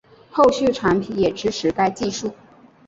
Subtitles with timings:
[0.31, 2.33] 后续产品也支持该技术